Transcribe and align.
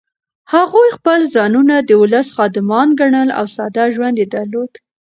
هغوی 0.53 0.89
خپل 0.97 1.19
ځانونه 1.35 1.75
د 1.79 1.91
ولس 2.01 2.27
خادمان 2.35 2.87
ګڼل 2.99 3.29
او 3.39 3.45
ساده 3.55 3.83
ژوند 3.93 4.15
یې 4.21 4.25
درلود. 4.35 4.71